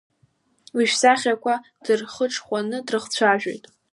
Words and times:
Уи 0.75 0.85
шәсахьақәа 0.91 1.53
дырхыҽхәаны 1.83 2.77
дрыхцәажәон. 2.85 3.61